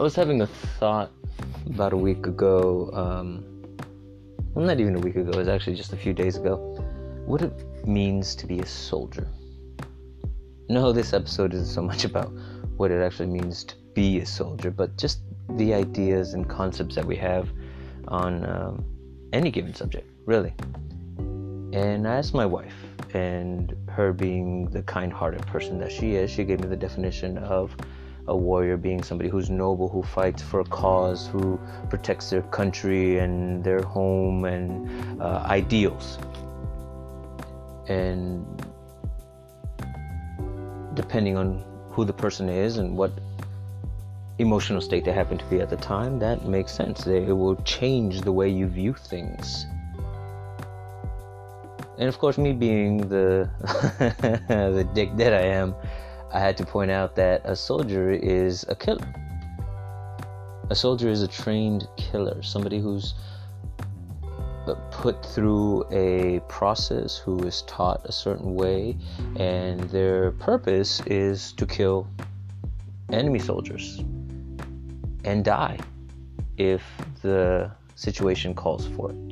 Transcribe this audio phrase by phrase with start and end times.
[0.00, 1.10] I was having a thought
[1.66, 2.88] about a week ago.
[2.94, 3.44] Um,
[4.54, 5.28] well, not even a week ago.
[5.28, 6.56] It was actually just a few days ago.
[7.26, 7.52] What it
[7.86, 9.28] means to be a soldier.
[10.70, 12.32] No, this episode isn't so much about
[12.78, 17.04] what it actually means to be a soldier, but just the ideas and concepts that
[17.04, 17.50] we have
[18.08, 18.82] on um,
[19.34, 20.54] any given subject, really.
[21.18, 22.72] And I asked my wife,
[23.12, 27.36] and her being the kind hearted person that she is, she gave me the definition
[27.36, 27.76] of
[28.28, 33.18] a warrior being somebody who's noble, who fights for a cause, who protects their country
[33.18, 36.18] and their home and uh, ideals.
[37.88, 38.46] And
[40.94, 43.12] depending on who the person is and what
[44.38, 47.06] emotional state they happen to be at the time, that makes sense.
[47.06, 49.66] It will change the way you view things.
[51.98, 53.50] And of course, me being the
[54.48, 55.74] the dick that I am,
[56.32, 59.06] I had to point out that a soldier is a killer.
[60.70, 63.14] A soldier is a trained killer, somebody who's
[64.92, 68.96] put through a process, who is taught a certain way,
[69.36, 72.06] and their purpose is to kill
[73.10, 73.98] enemy soldiers
[75.24, 75.78] and die
[76.56, 76.82] if
[77.22, 79.29] the situation calls for it.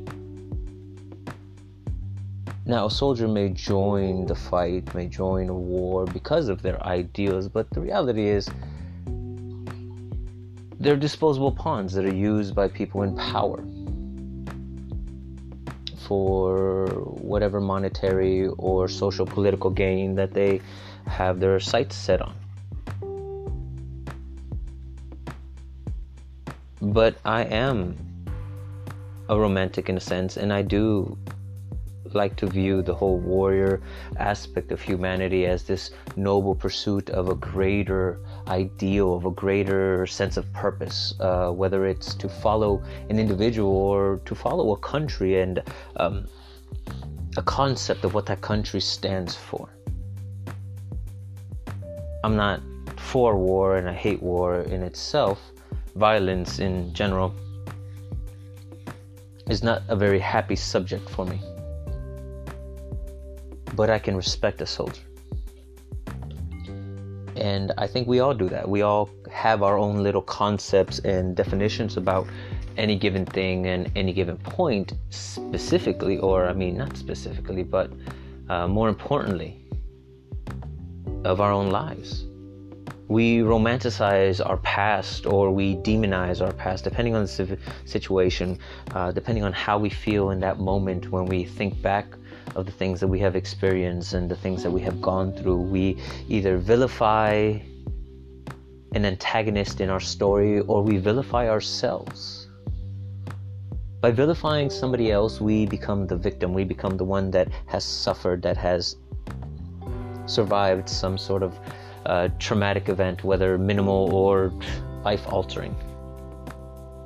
[2.69, 7.49] Now, a soldier may join the fight, may join a war because of their ideals,
[7.49, 8.47] but the reality is
[10.79, 13.65] they're disposable pawns that are used by people in power
[16.07, 16.89] for
[17.33, 20.61] whatever monetary or social political gain that they
[21.07, 22.35] have their sights set on.
[26.83, 27.97] But I am
[29.31, 31.17] a romantic in a sense, and I do
[32.15, 33.81] like to view the whole warrior
[34.17, 40.37] aspect of humanity as this noble pursuit of a greater ideal, of a greater sense
[40.37, 45.63] of purpose, uh, whether it's to follow an individual or to follow a country and
[45.97, 46.27] um,
[47.37, 49.69] a concept of what that country stands for.
[52.25, 52.61] I'm not
[52.97, 55.41] for war and I hate war in itself,
[55.95, 57.35] violence in general
[59.49, 61.41] is not a very happy subject for me
[63.79, 65.03] but I can respect a soldier.
[67.37, 68.69] And I think we all do that.
[68.69, 72.27] We all have our own little concepts and definitions about
[72.77, 77.93] any given thing and any given point specifically, or I mean, not specifically, but
[78.49, 79.65] uh, more importantly,
[81.25, 82.25] of our own lives.
[83.07, 88.59] We romanticize our past or we demonize our past, depending on the situation,
[88.93, 92.07] uh, depending on how we feel in that moment when we think back
[92.55, 95.61] of the things that we have experienced and the things that we have gone through.
[95.61, 95.99] We
[96.29, 97.59] either vilify
[98.95, 102.49] an antagonist in our story or we vilify ourselves.
[104.01, 106.55] By vilifying somebody else, we become the victim.
[106.55, 108.97] We become the one that has suffered, that has
[110.27, 111.59] survived some sort of
[112.07, 114.53] uh, traumatic event, whether minimal or
[115.05, 115.77] life altering.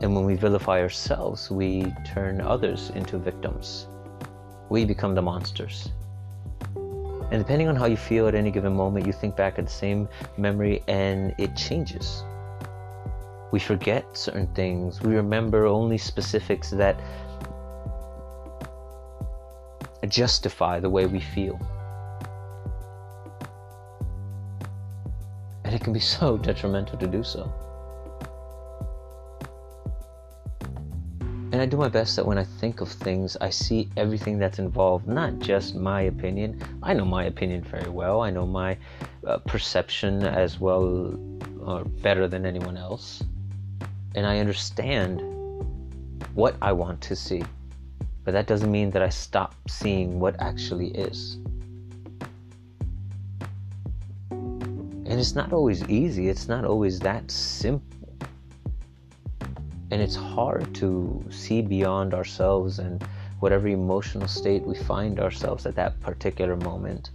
[0.02, 3.86] And when we vilify ourselves, we turn others into victims
[4.72, 5.90] we become the monsters.
[6.74, 9.70] And depending on how you feel at any given moment, you think back at the
[9.70, 12.24] same memory and it changes.
[13.52, 15.02] We forget certain things.
[15.02, 16.98] We remember only specifics that
[20.08, 21.60] justify the way we feel.
[25.64, 27.52] And it can be so detrimental to do so.
[31.62, 35.06] I do my best that when I think of things, I see everything that's involved,
[35.06, 36.60] not just my opinion.
[36.82, 38.20] I know my opinion very well.
[38.20, 38.76] I know my
[39.24, 41.16] uh, perception as well
[41.60, 43.22] or better than anyone else.
[44.16, 45.20] And I understand
[46.34, 47.44] what I want to see.
[48.24, 51.34] But that doesn't mean that I stop seeing what actually is.
[54.32, 58.01] And it's not always easy, it's not always that simple
[59.92, 63.04] and it's hard to see beyond ourselves and
[63.40, 67.10] whatever emotional state we find ourselves at that particular moment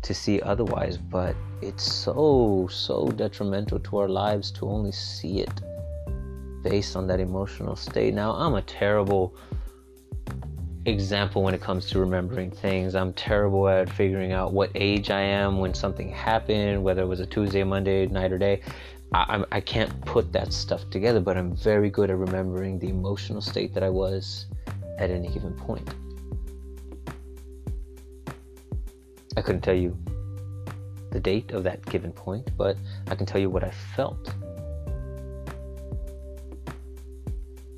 [0.00, 5.60] to see otherwise but it's so so detrimental to our lives to only see it
[6.62, 8.14] based on that emotional state.
[8.14, 9.34] Now i'm a terrible
[10.84, 12.94] example when it comes to remembering things.
[12.94, 17.20] I'm terrible at figuring out what age i am when something happened whether it was
[17.20, 18.62] a tuesday monday night or day
[19.12, 23.40] I, I can't put that stuff together, but I'm very good at remembering the emotional
[23.40, 24.46] state that I was
[24.98, 25.88] at any given point.
[29.36, 29.96] I couldn't tell you
[31.10, 32.76] the date of that given point, but
[33.06, 34.34] I can tell you what I felt.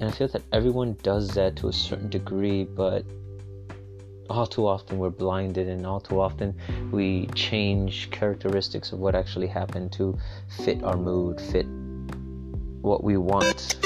[0.01, 3.05] And I feel that everyone does that to a certain degree, but
[4.31, 6.55] all too often we're blinded, and all too often
[6.93, 10.17] we change characteristics of what actually happened to
[10.65, 11.67] fit our mood, fit
[12.81, 13.77] what we want.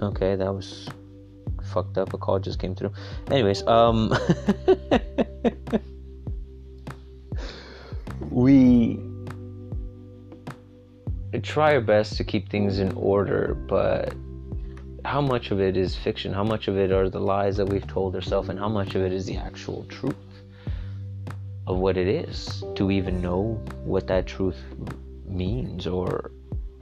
[0.00, 0.88] Okay, that was
[1.72, 2.12] fucked up.
[2.12, 2.92] A call just came through.
[3.30, 4.10] Anyways, um,
[8.30, 9.00] we
[11.42, 14.14] try our best to keep things in order, but
[15.08, 16.34] how much of it is fiction?
[16.34, 19.00] How much of it are the lies that we've told ourselves, and how much of
[19.00, 20.14] it is the actual truth
[21.66, 22.62] of what it is?
[22.74, 24.60] Do we even know what that truth
[25.26, 26.30] means, or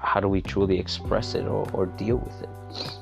[0.01, 2.99] how do we truly express it or, or deal with it?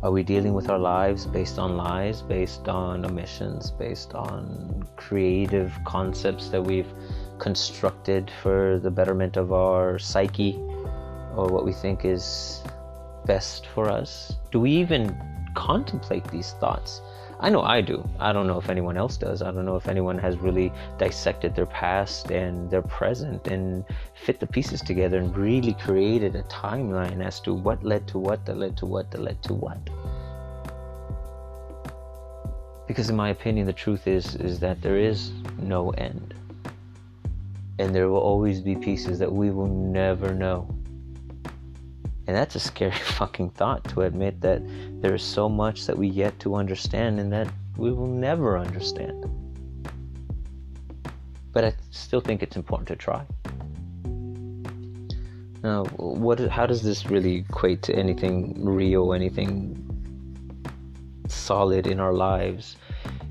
[0.00, 5.76] Are we dealing with our lives based on lies, based on omissions, based on creative
[5.84, 6.92] concepts that we've
[7.40, 10.54] constructed for the betterment of our psyche
[11.34, 12.62] or what we think is
[13.26, 14.36] best for us?
[14.50, 15.16] Do we even
[15.54, 17.00] contemplate these thoughts?
[17.38, 18.08] I know I do.
[18.18, 19.42] I don't know if anyone else does.
[19.42, 23.84] I don't know if anyone has really dissected their past and their present and
[24.14, 28.46] fit the pieces together and really created a timeline as to what led to what,
[28.46, 29.78] that led to what, that led to what.
[32.86, 36.32] Because in my opinion, the truth is is that there is no end.
[37.78, 40.75] And there will always be pieces that we will never know.
[42.26, 44.62] And that's a scary fucking thought to admit that
[45.00, 49.24] there is so much that we yet to understand and that we will never understand.
[51.52, 53.24] But I still think it's important to try.
[55.62, 56.38] Now, what?
[56.38, 59.82] How does this really equate to anything real, anything
[61.28, 62.76] solid in our lives?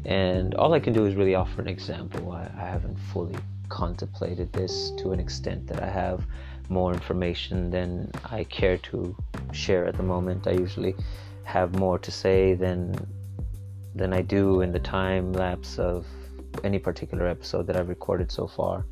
[0.05, 2.31] And all I can do is really offer an example.
[2.31, 3.35] I, I haven't fully
[3.69, 6.25] contemplated this to an extent that I have
[6.69, 9.15] more information than I care to
[9.51, 10.47] share at the moment.
[10.47, 10.95] I usually
[11.43, 12.95] have more to say than
[13.93, 16.05] than I do in the time lapse of
[16.63, 18.85] any particular episode that I've recorded so far.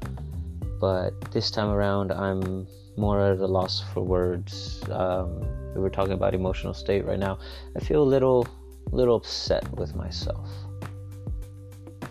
[0.80, 4.82] But this time around, I'm more at a loss for words.
[4.90, 5.42] Um,
[5.74, 7.40] we were talking about emotional state right now.
[7.76, 8.48] I feel a little,
[8.92, 10.50] little upset with myself.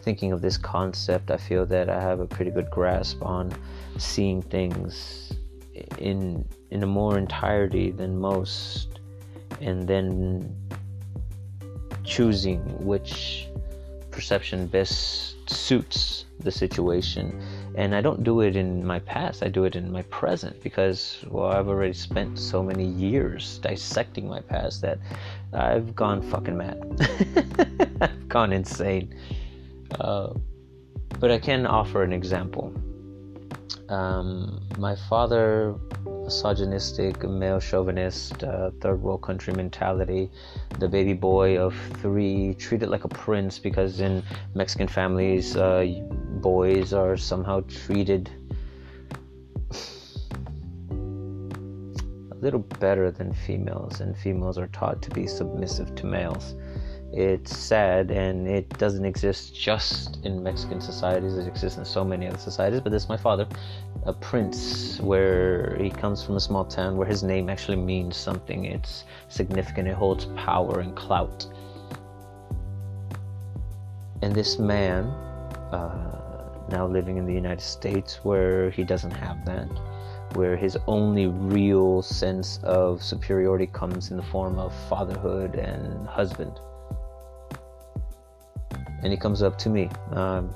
[0.03, 3.53] Thinking of this concept, I feel that I have a pretty good grasp on
[3.99, 5.32] seeing things
[5.99, 9.00] in in a more entirety than most
[9.61, 10.55] and then
[12.05, 13.49] choosing which
[14.11, 17.40] perception best suits the situation.
[17.75, 21.25] And i don't do it in my past i do it in my present because
[21.29, 24.99] well i've already spent so many years dissecting my past that
[25.55, 26.79] i've gone fucking mad.
[28.02, 29.14] I've gone insane.
[29.99, 30.34] Uh,
[31.19, 32.75] but i can offer an example
[33.89, 35.75] um, my father,
[36.25, 40.31] misogynistic, male chauvinist, uh, third world country mentality,
[40.79, 44.23] the baby boy of three, treated like a prince because in
[44.55, 45.85] Mexican families, uh,
[46.41, 48.31] boys are somehow treated
[52.31, 56.55] a little better than females, and females are taught to be submissive to males
[57.12, 62.27] it's sad and it doesn't exist just in Mexican societies, it exists in so many
[62.27, 62.81] other societies.
[62.81, 63.46] But this is my father,
[64.05, 68.65] a prince, where he comes from a small town where his name actually means something.
[68.65, 71.46] It's significant, it holds power and clout.
[74.22, 75.05] And this man,
[75.70, 79.69] uh, now living in the United States, where he doesn't have that,
[80.34, 86.58] where his only real sense of superiority comes in the form of fatherhood and husband
[89.03, 89.89] and he comes up to me.
[90.13, 90.55] Um,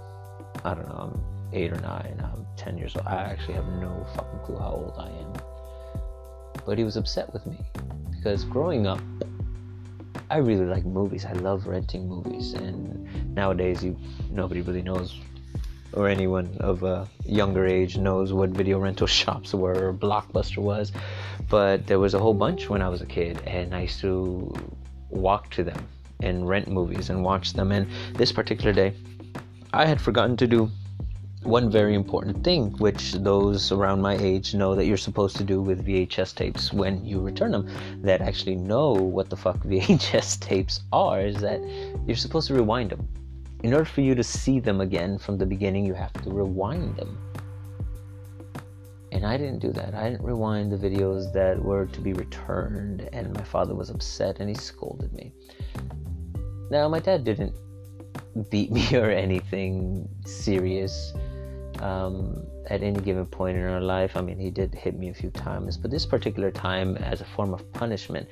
[0.65, 3.07] I don't know, I'm eight or nine, I'm 10 years old.
[3.07, 5.33] I actually have no fucking clue how old I am.
[6.65, 7.59] But he was upset with me
[8.11, 9.00] because growing up,
[10.31, 11.25] I really like movies.
[11.25, 13.97] I love renting movies, and nowadays, you
[14.31, 15.17] nobody really knows,
[15.93, 20.91] or anyone of a younger age knows what video rental shops were or Blockbuster was.
[21.49, 24.53] But there was a whole bunch when I was a kid, and I used to
[25.11, 25.87] walk to them
[26.20, 27.73] and rent movies and watch them.
[27.73, 28.94] And this particular day,
[29.73, 30.70] I had forgotten to do
[31.42, 35.61] one very important thing, which those around my age know that you're supposed to do
[35.61, 37.68] with VHS tapes when you return them,
[38.02, 41.61] that actually know what the fuck VHS tapes are, is that
[42.06, 43.08] you're supposed to rewind them.
[43.62, 46.96] In order for you to see them again from the beginning, you have to rewind
[46.96, 47.16] them.
[49.13, 49.95] And I didn't do that.
[49.95, 54.41] I didn't rewind the videos that were to be returned, and my father was upset
[54.41, 55.33] and he scolded me.
[56.71, 57.55] Now, my dad didn't
[58.51, 61.15] beat me or anything serious
[61.81, 64.17] um, at any given point in our life.
[64.17, 67.25] I mean, he did hit me a few times, but this particular time, as a
[67.25, 68.29] form of punishment,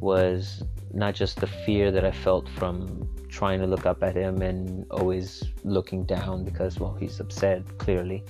[0.00, 4.42] was not just the fear that I felt from trying to look up at him
[4.42, 8.24] and always looking down because, well, he's upset clearly,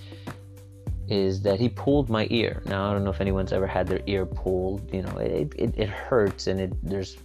[1.08, 2.62] is that he pulled my ear.
[2.66, 4.92] Now, I don't know if anyone's ever had their ear pulled.
[4.92, 7.16] You know, it, it, it hurts and it there's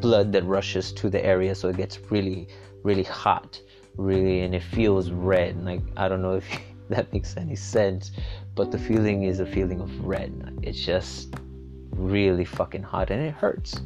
[0.00, 2.48] blood that rushes to the area, so it gets really,
[2.82, 3.60] really hot,
[3.96, 5.62] really, and it feels red.
[5.64, 6.46] Like, I don't know if
[6.88, 8.12] that makes any sense,
[8.54, 10.58] but the feeling is a feeling of red.
[10.62, 11.34] It's just
[11.90, 13.80] really fucking hot and it hurts.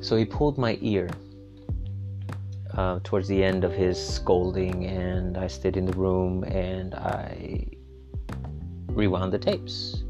[0.00, 1.08] So he pulled my ear
[2.74, 7.66] uh, towards the end of his scolding, and I stayed in the room and I
[8.94, 10.04] rewound the tapes.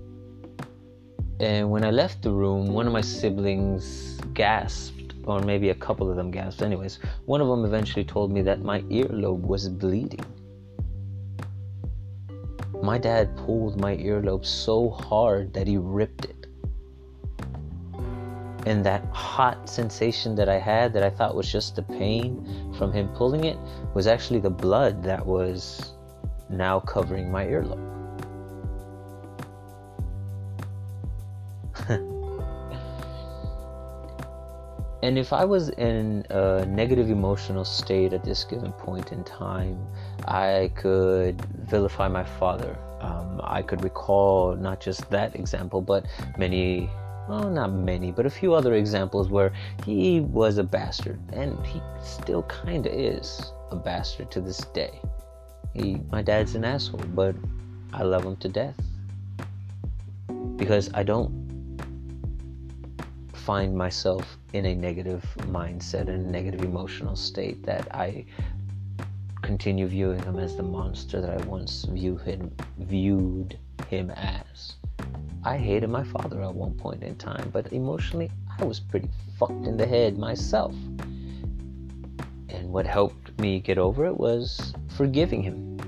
[1.41, 6.11] And when I left the room, one of my siblings gasped, or maybe a couple
[6.11, 6.61] of them gasped.
[6.61, 10.25] Anyways, one of them eventually told me that my earlobe was bleeding.
[12.83, 16.47] My dad pulled my earlobe so hard that he ripped it.
[18.67, 22.93] And that hot sensation that I had, that I thought was just the pain from
[22.93, 23.59] him pulling it,
[23.95, 25.95] was actually the blood that was
[26.51, 28.00] now covering my earlobe.
[35.03, 39.79] And if I was in a negative emotional state at this given point in time,
[40.27, 42.77] I could vilify my father.
[43.01, 46.05] Um, I could recall not just that example, but
[46.37, 46.91] many,
[47.29, 49.53] well, not many, but a few other examples where
[49.87, 55.01] he was a bastard, and he still kind of is a bastard to this day.
[55.73, 57.35] He, my dad's an asshole, but
[57.95, 58.79] I love him to death
[60.57, 61.50] because I don't
[63.41, 68.27] find myself in a negative mindset and a negative emotional state that I
[69.41, 74.75] continue viewing him as the monster that I once view him, viewed him as.
[75.43, 79.67] I hated my father at one point in time, but emotionally, I was pretty fucked
[79.67, 80.75] in the head myself.
[82.51, 85.79] And what helped me get over it was forgiving him.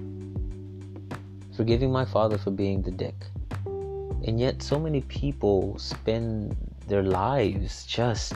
[1.54, 3.26] Forgiving my father for being the dick.
[3.66, 6.56] And yet, so many people spend
[6.92, 8.34] their lives just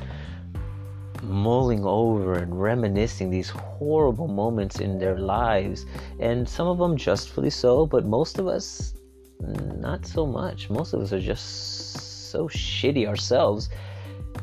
[1.23, 5.85] mulling over and reminiscing these horrible moments in their lives.
[6.21, 8.95] And some of them justly so, but most of us,
[9.41, 10.71] not so much.
[10.71, 13.69] Most of us are just so shitty ourselves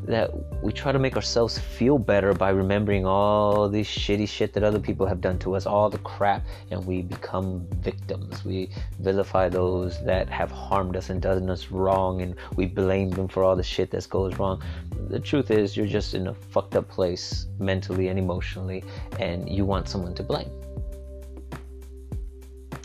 [0.06, 0.32] that
[0.62, 4.80] we try to make ourselves feel better by remembering all this shitty shit that other
[4.80, 8.44] people have done to us, all the crap, and we become victims.
[8.44, 8.70] We
[9.00, 13.44] vilify those that have harmed us and done us wrong, and we blame them for
[13.44, 14.62] all the shit that goes wrong.
[15.10, 18.84] The truth is, you're just in a fucked up place mentally and emotionally,
[19.20, 20.50] and you want someone to blame.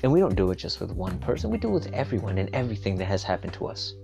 [0.04, 2.48] And we don't do it just with one person, we do it with everyone and
[2.54, 3.94] everything that has happened to us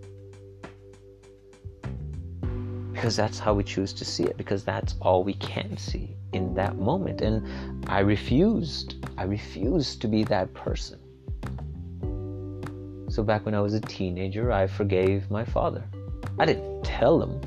[2.95, 6.55] because that's how we choose to see it because that's all we can see in
[6.55, 7.21] that moment.
[7.21, 7.45] And
[7.89, 10.99] i refused i refused to be that person.
[13.11, 15.83] So back when i was a teenager i forgave my father.
[16.39, 17.41] I didn't tell him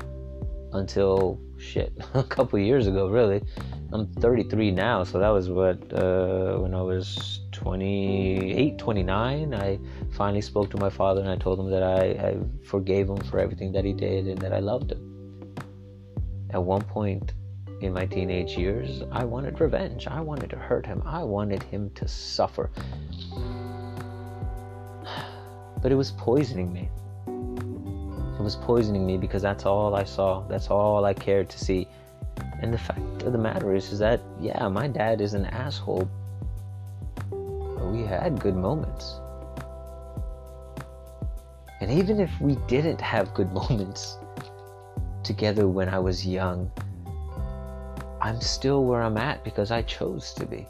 [0.74, 3.42] until shit a couple years ago really.
[3.90, 9.78] I'm 33 now so that was what uh, when i was 28 29 i
[10.12, 12.36] finally spoke to my father and i told him that I, I
[12.66, 15.07] forgave him for everything that he did and that i loved him
[16.50, 17.32] at one point
[17.80, 20.06] in my teenage years, I wanted revenge.
[20.06, 21.02] I wanted to hurt him.
[21.04, 22.70] I wanted him to suffer.
[25.80, 26.90] But it was poisoning me.
[28.36, 30.42] It was poisoning me because that's all I saw.
[30.48, 31.86] That's all I cared to see.
[32.60, 36.10] And the fact of the matter is, is that, yeah, my dad is an asshole.
[37.30, 39.20] But we had good moments.
[41.80, 44.18] And even if we didn't have good moments,
[45.28, 46.72] together when I was young,
[48.20, 50.66] I'm still where I'm at because I chose to be.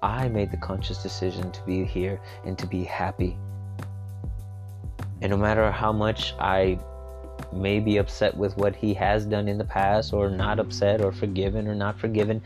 [0.00, 3.36] I made the conscious decision to be here and to be happy.
[5.20, 6.78] And no matter how much I
[7.52, 11.10] may be upset with what he has done in the past, or not upset, or
[11.10, 12.40] forgiven, or not forgiven,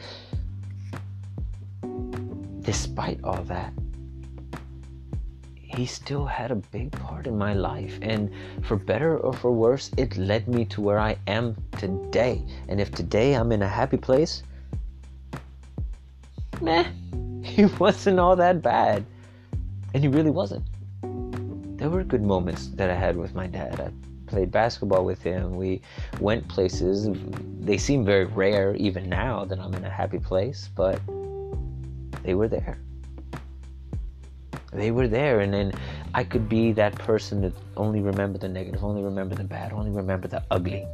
[2.63, 3.73] despite all that,
[5.75, 7.99] he still had a big part in my life.
[8.03, 8.31] And
[8.63, 12.45] for better or for worse, it led me to where I am today.
[12.69, 14.43] And if today I'm in a happy place,
[16.61, 16.85] meh,
[17.43, 19.05] he wasn't all that bad.
[19.93, 20.65] And he really wasn't.
[21.79, 23.81] There were good moments that I had with my dad.
[23.81, 23.91] I
[24.31, 25.57] played basketball with him.
[25.57, 25.83] We
[26.21, 27.09] went places.
[27.61, 31.01] They seem very rare even now that I'm in a happy place, but
[32.23, 32.79] they were there.
[34.75, 35.73] They were there and then
[36.15, 39.91] I could be that person that only remember the negative, only remember the bad, only
[39.91, 40.87] remember the ugly.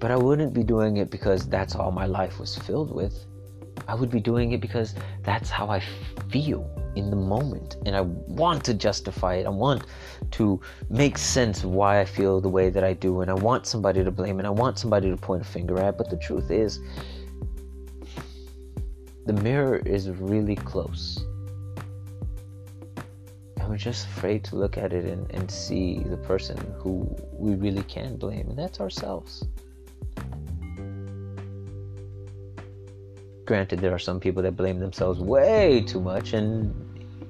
[0.00, 3.24] But I wouldn't be doing it because that's all my life was filled with.
[3.88, 5.82] I would be doing it because that's how I
[6.30, 7.76] feel in the moment.
[7.86, 9.46] And I want to justify it.
[9.46, 9.84] I want
[10.32, 13.20] to make sense of why I feel the way that I do.
[13.20, 15.96] And I want somebody to blame and I want somebody to point a finger at.
[15.96, 16.80] But the truth is,
[19.28, 21.22] the mirror is really close.
[23.58, 27.54] And we're just afraid to look at it and, and see the person who we
[27.54, 29.44] really can blame, and that's ourselves.
[33.44, 36.74] Granted, there are some people that blame themselves way too much, and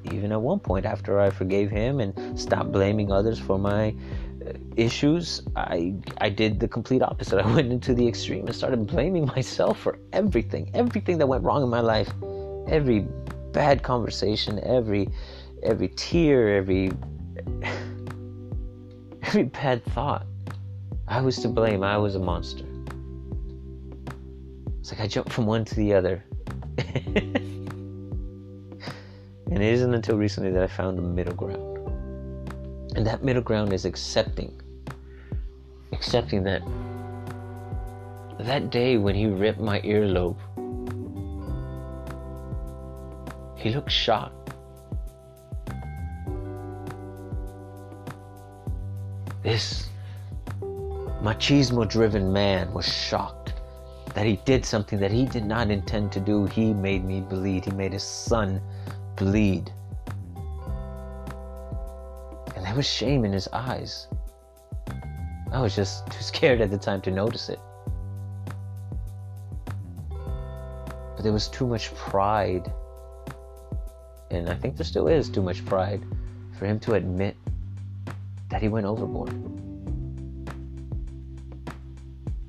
[0.05, 3.93] even at one point, after I forgave him and stopped blaming others for my
[4.79, 7.39] issues, I I did the complete opposite.
[7.45, 11.63] I went into the extreme and started blaming myself for everything, everything that went wrong
[11.63, 12.11] in my life,
[12.69, 13.01] every
[13.53, 15.09] bad conversation, every
[15.63, 16.93] every tear, every
[19.23, 20.27] every bad thought.
[21.09, 21.83] I was to blame.
[21.83, 22.65] I was a monster.
[24.79, 26.25] It's like I jumped from one to the other.
[26.79, 27.53] and
[29.51, 31.79] it isn't until recently that I found the middle ground.
[32.97, 34.61] And that middle ground is accepting.
[35.99, 36.63] Accepting that
[38.39, 40.39] that day when he ripped my earlobe,
[43.57, 44.55] he looked shocked.
[49.43, 49.89] This
[51.21, 53.55] machismo driven man was shocked
[54.15, 56.47] that he did something that he did not intend to do.
[56.47, 57.65] He made me bleed.
[57.65, 58.61] He made his son
[59.17, 59.73] bleed.
[62.55, 64.07] And there was shame in his eyes.
[65.53, 67.59] I was just too scared at the time to notice it.
[70.11, 72.73] But there was too much pride.
[74.31, 76.03] And I think there still is too much pride
[76.59, 77.37] for him to admit
[78.51, 79.31] that he went overboard.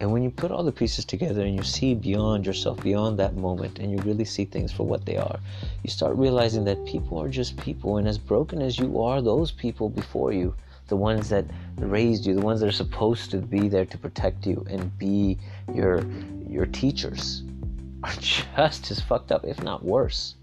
[0.02, 3.36] And when you put all the pieces together and you see beyond yourself, beyond that
[3.36, 5.40] moment, and you really see things for what they are,
[5.84, 7.98] you start realizing that people are just people.
[7.98, 10.54] And as broken as you are, those people before you,
[10.90, 11.46] the ones that
[11.78, 15.38] raised you, the ones that are supposed to be there to protect you and be
[15.74, 16.04] your
[16.48, 17.44] your teachers,
[18.04, 20.36] are just as fucked up, if not worse.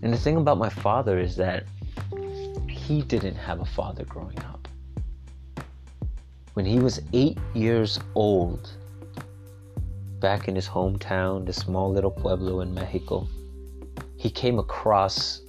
[0.00, 1.64] And the thing about my father is that
[2.68, 4.58] he didn't have a father growing up
[6.58, 8.72] when he was eight years old,
[10.18, 13.28] back in his hometown, the small little pueblo in Mexico,
[14.16, 15.40] he came across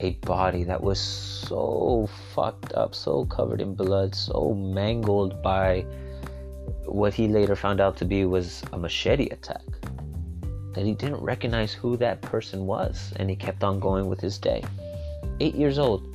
[0.00, 5.86] a body that was so fucked up, so covered in blood, so mangled by
[6.86, 9.62] what he later found out to be was a machete attack.
[10.74, 14.38] That he didn't recognize who that person was, and he kept on going with his
[14.38, 14.62] day.
[15.40, 16.10] Eight years old.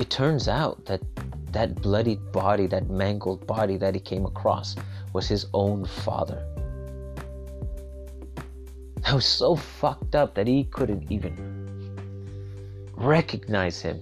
[0.00, 1.02] It turns out that
[1.52, 4.76] that bloodied body, that mangled body that he came across,
[5.12, 6.44] was his own father.
[9.02, 11.57] That was so fucked up that he couldn't even
[12.98, 14.00] recognize him.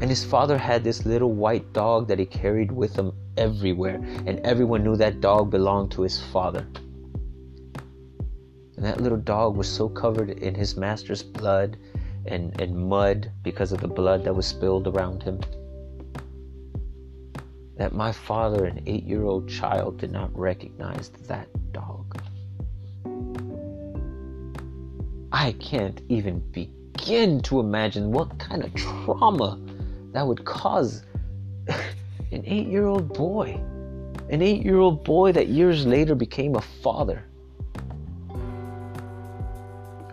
[0.00, 3.94] And his father had this little white dog that he carried with him everywhere,
[4.26, 6.66] and everyone knew that dog belonged to his father.
[8.76, 11.78] And that little dog was so covered in his master's blood
[12.26, 15.40] and, and mud because of the blood that was spilled around him.
[17.78, 22.20] That my father, an eight year old child, did not recognize that dog.
[25.38, 29.60] I can't even begin to imagine what kind of trauma
[30.14, 31.02] that would cause
[31.68, 33.60] an eight year old boy.
[34.30, 37.22] An eight year old boy that years later became a father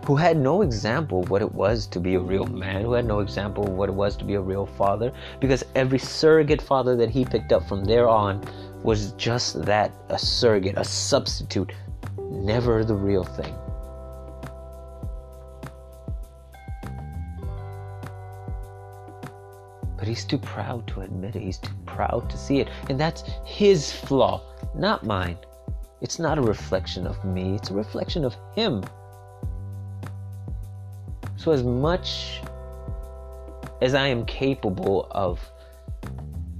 [0.04, 3.06] who had no example of what it was to be a real man, who had
[3.06, 5.10] no example of what it was to be a real father,
[5.40, 8.46] because every surrogate father that he picked up from there on
[8.82, 11.72] was just that a surrogate, a substitute,
[12.18, 13.56] never the real thing.
[20.14, 21.42] He's too proud to admit it.
[21.42, 22.68] He's too proud to see it.
[22.88, 24.40] And that's his flaw,
[24.76, 25.36] not mine.
[26.00, 28.84] It's not a reflection of me, it's a reflection of him.
[31.36, 32.40] So, as much
[33.82, 35.40] as I am capable of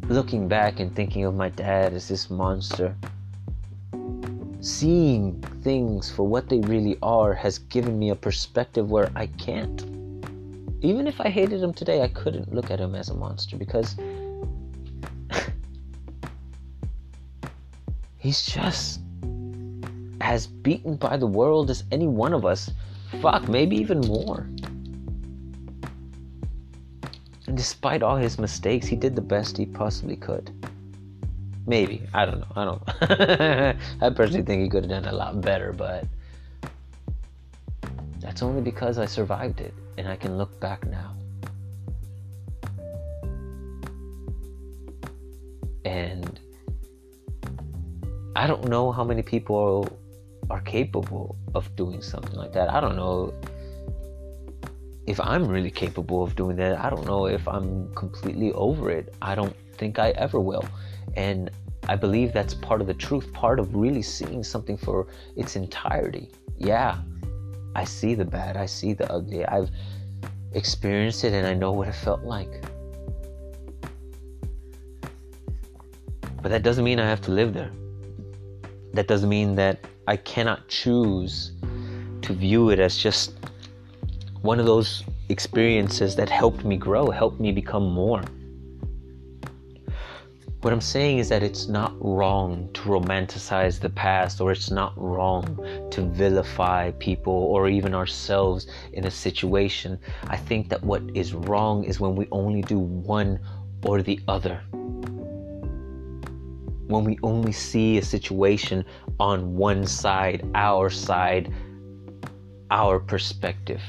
[0.09, 2.97] looking back and thinking of my dad as this monster,
[4.61, 9.94] seeing things for what they really are has given me a perspective where I can't.
[10.85, 13.97] Even if I hated him today, I couldn't look at him as a monster because
[18.19, 19.01] he's just
[20.21, 22.71] as beaten by the world as any one of us.
[23.23, 24.47] Fuck, maybe even more.
[27.47, 30.51] And despite all his mistakes, he did the best he possibly could.
[31.67, 32.03] Maybe.
[32.13, 32.53] I don't know.
[32.55, 32.83] I don't
[34.03, 36.05] I personally think he could have done a lot better, but
[38.35, 41.15] that's only because I survived it and I can look back now.
[45.85, 46.41] And
[48.35, 49.87] I don't know how many people
[50.51, 52.69] are capable of doing something like that.
[52.73, 53.33] I don't know
[55.07, 56.77] if I'm really capable of doing that.
[56.81, 59.15] I don't know if I'm completely over it.
[59.23, 60.65] I don't think I ever will.
[61.17, 61.53] And
[61.89, 66.33] I believe that's part of the truth, part of really seeing something for its entirety.
[66.57, 66.99] Yeah,
[67.75, 69.45] I see the bad, I see the ugly.
[69.47, 69.71] I've
[70.53, 72.65] experienced it and I know what it felt like.
[76.43, 77.73] But that doesn't mean I have to live there.
[78.93, 81.53] That doesn't mean that I cannot choose
[82.23, 83.33] to view it as just
[84.43, 88.23] one of those experiences that helped me grow, helped me become more.
[90.65, 94.95] What I'm saying is that it's not wrong to romanticize the past, or it's not
[94.97, 95.45] wrong
[95.91, 99.99] to vilify people or even ourselves in a situation.
[100.29, 103.41] I think that what is wrong is when we only do one
[103.85, 104.63] or the other.
[106.87, 108.87] When we only see a situation
[109.21, 111.53] on one side, our side,
[112.71, 113.83] our perspective.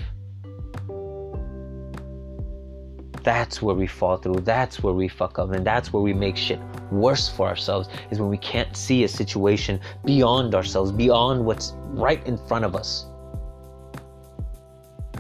[3.26, 4.42] That's where we fall through.
[4.42, 5.52] That's where we fuck up.
[5.52, 6.60] And that's where we make shit
[6.92, 12.26] worse for ourselves is when we can't see a situation beyond ourselves, beyond what's right
[12.28, 13.08] in front of us.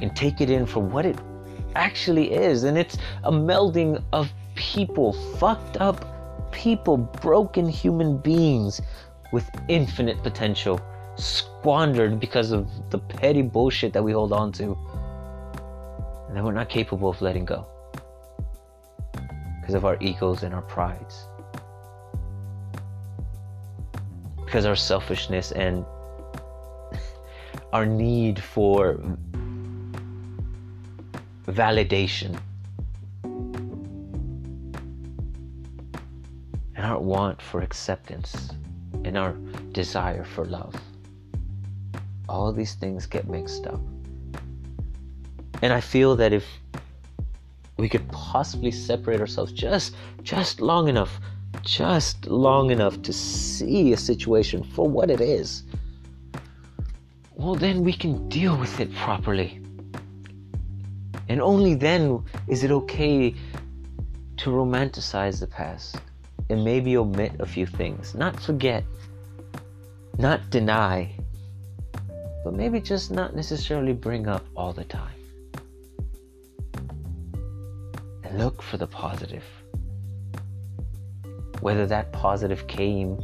[0.03, 1.17] And take it in for what it
[1.75, 2.63] actually is.
[2.63, 8.83] And it's a melding of people, fucked up people, broken human beings
[9.33, 10.79] with infinite potential,
[11.15, 14.77] squandered because of the petty bullshit that we hold on to.
[16.27, 17.67] And that we're not capable of letting go
[19.65, 21.25] because of our egos and our prides.
[24.45, 25.83] Because our selfishness and
[27.73, 28.99] our need for
[31.47, 32.39] validation
[36.75, 38.51] and our want for acceptance
[39.03, 39.33] and our
[39.71, 40.75] desire for love.
[42.29, 43.81] All these things get mixed up.
[45.63, 46.45] And I feel that if
[47.77, 51.19] we could possibly separate ourselves just just long enough
[51.61, 55.63] just long enough to see a situation for what it is.
[57.33, 59.61] Well then we can deal with it properly.
[61.27, 63.33] And only then is it okay
[64.37, 65.97] to romanticize the past
[66.49, 68.13] and maybe omit a few things.
[68.13, 68.83] Not forget
[70.17, 71.11] not deny
[72.45, 75.24] but maybe just not necessarily bring up all the time
[78.37, 79.43] look for the positive.
[81.61, 83.23] Whether that positive came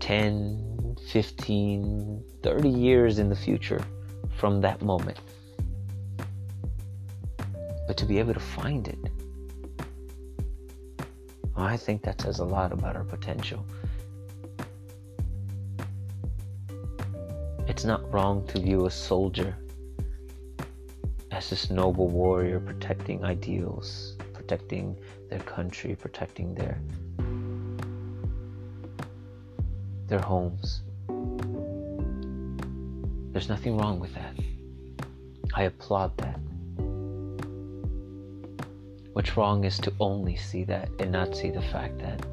[0.00, 3.82] 10, 15, 30 years in the future
[4.36, 5.18] from that moment.
[7.86, 8.98] But to be able to find it,
[11.56, 13.66] I think that says a lot about our potential.
[17.66, 19.56] It's not wrong to view a soldier
[21.30, 24.16] as this noble warrior protecting ideals
[24.50, 24.96] protecting
[25.28, 26.76] their country, protecting their
[30.08, 30.82] their homes.
[33.30, 34.34] There's nothing wrong with that.
[35.54, 36.40] I applaud that.
[39.12, 42.26] What's wrong is to only see that and not see the fact that,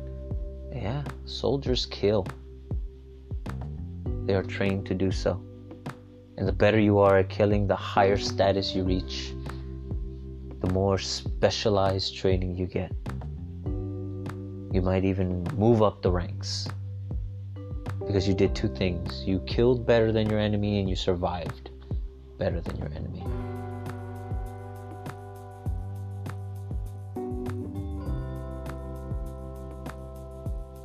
[0.74, 2.26] yeah, soldiers kill.
[4.26, 5.40] They are trained to do so.
[6.40, 9.34] And the better you are at killing, the higher status you reach
[10.78, 12.92] more specialized training you get.
[14.72, 16.68] You might even move up the ranks
[18.06, 21.72] because you did two things you killed better than your enemy and you survived
[22.38, 23.24] better than your enemy.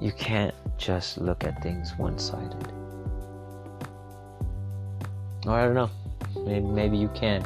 [0.00, 2.72] You can't just look at things one sided.
[5.46, 5.90] Or I don't know.
[6.46, 7.44] Maybe, maybe you can.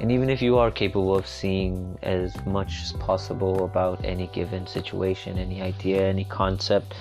[0.00, 4.66] And even if you are capable of seeing as much as possible about any given
[4.66, 6.94] situation, any idea, any concept,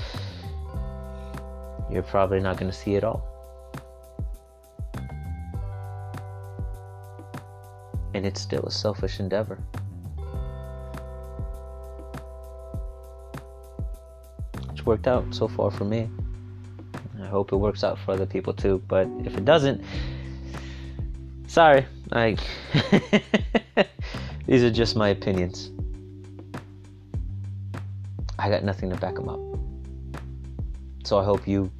[1.91, 3.27] you're probably not going to see it all.
[8.13, 9.59] And it's still a selfish endeavor.
[14.71, 16.09] It's worked out so far for me.
[17.21, 18.81] I hope it works out for other people too.
[18.87, 19.83] But if it doesn't,
[21.47, 21.85] sorry.
[22.11, 22.37] I
[24.45, 25.71] these are just my opinions.
[28.37, 29.39] I got nothing to back them up.
[31.03, 31.71] So I hope you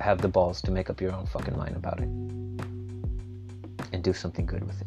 [0.00, 2.08] have the balls to make up your own fucking mind about it
[3.92, 4.86] and do something good with it.